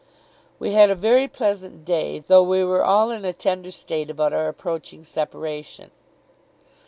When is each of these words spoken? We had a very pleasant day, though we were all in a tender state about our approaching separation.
We 0.57 0.71
had 0.71 0.89
a 0.89 0.95
very 0.95 1.27
pleasant 1.27 1.85
day, 1.85 2.17
though 2.17 2.41
we 2.41 2.63
were 2.63 2.83
all 2.83 3.11
in 3.11 3.23
a 3.23 3.33
tender 3.33 3.69
state 3.69 4.09
about 4.09 4.33
our 4.33 4.47
approaching 4.47 5.03
separation. 5.03 5.91